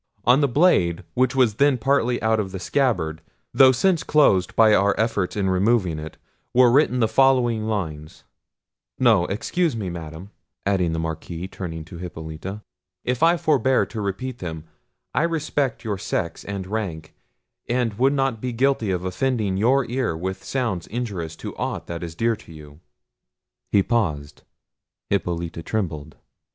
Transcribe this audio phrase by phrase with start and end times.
[0.25, 3.21] On the blade, which was then partly out of the scabbard,
[3.53, 6.17] though since closed by our efforts in removing it,
[6.55, 10.31] were written the following lines—no; excuse me, Madam,"
[10.65, 12.63] added the Marquis, turning to Hippolita;
[13.03, 14.63] "if I forbear to repeat them:
[15.13, 17.13] I respect your sex and rank,
[17.69, 22.01] and would not be guilty of offending your ear with sounds injurious to aught that
[22.01, 22.79] is dear to you."
[23.71, 24.41] He paused.
[25.11, 26.15] Hippolita trembled.